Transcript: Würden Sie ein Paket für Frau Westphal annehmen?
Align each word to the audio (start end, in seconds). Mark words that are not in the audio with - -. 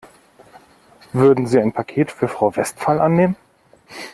Würden 1.13 1.45
Sie 1.45 1.59
ein 1.59 1.73
Paket 1.73 2.11
für 2.11 2.27
Frau 2.27 2.55
Westphal 2.55 2.99
annehmen? 2.99 3.35